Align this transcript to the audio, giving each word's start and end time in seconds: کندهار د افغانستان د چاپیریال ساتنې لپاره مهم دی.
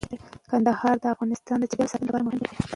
کندهار 0.49 0.95
د 0.99 1.05
افغانستان 1.13 1.57
د 1.59 1.63
چاپیریال 1.69 1.91
ساتنې 1.91 2.07
لپاره 2.07 2.25
مهم 2.27 2.39
دی. 2.43 2.53